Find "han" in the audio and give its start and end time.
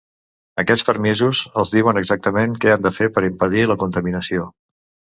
2.79-2.89